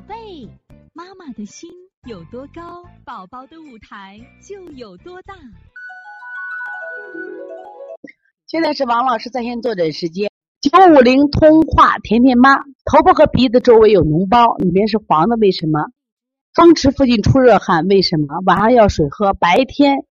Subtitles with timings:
[0.00, 0.48] 宝贝，
[0.94, 1.68] 妈妈的心
[2.08, 5.34] 有多高，宝宝的舞台就有多大。
[8.46, 10.30] 现在是王老师在线坐诊时间。
[10.62, 12.54] 九五零通话甜甜妈，
[12.86, 15.90] 头部和鼻子周围有脓包，里面是黄的，为什么？
[16.54, 18.40] 风池附近出热汗，为什么？
[18.46, 20.06] 晚上要水喝，白天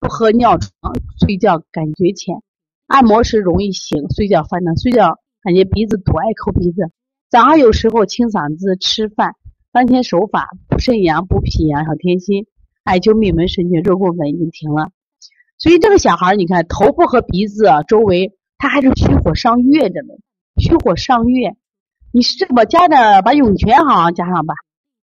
[0.00, 0.70] 不喝尿床，
[1.18, 2.42] 睡觉感觉浅，
[2.88, 6.92] 按摩时容易醒，睡觉犯难，睡觉感觉鼻子堵，爱抠鼻子。
[7.30, 9.36] 早上有时候清嗓子，吃饭
[9.72, 12.46] 当天手法补肾阳、补脾阳，小天心，
[12.84, 14.90] 艾灸命门神阙，热宫粉已经停了。
[15.58, 18.36] 所以这个小孩你看头部和鼻子周围。
[18.62, 20.12] 他还是虚火上月着呢，
[20.58, 21.56] 虚火上月，
[22.12, 24.52] 你是这么加点把涌泉好像加上吧，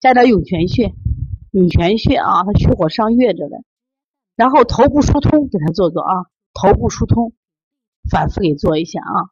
[0.02, 0.94] 加点涌泉穴，
[1.52, 3.56] 涌泉穴啊，他虚火上月着呢。
[4.36, 7.32] 然后头部疏通给他做做啊，头部疏通，
[8.12, 9.32] 反复给做一下啊。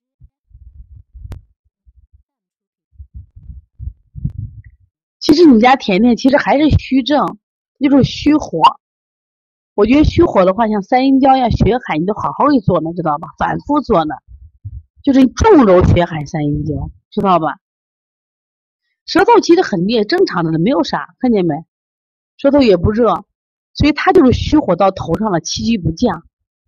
[5.24, 7.38] 其实你家甜甜其实还是虚症，
[7.80, 8.60] 就是虚火。
[9.74, 13.30] 我觉得虚火的话，像三阴交呀、血海，你都好好给做呢，知道吧？
[13.40, 14.16] 反复做呢，
[15.02, 17.56] 就是重揉血海、三阴交，知道吧？
[19.06, 21.56] 舌头其实很烈，正常的呢，没有啥，看见没？
[22.36, 23.24] 舌头也不热，
[23.74, 26.26] 所以它就是虚火到头上了，气机不降。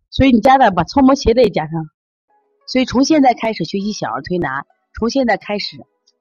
[0.10, 1.90] 所以你家的把搓摩鞋带加上。
[2.68, 4.66] 所以从现在开始学习小儿推拿，
[4.98, 5.86] 从现在开始